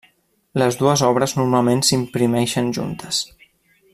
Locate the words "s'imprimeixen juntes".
1.91-3.23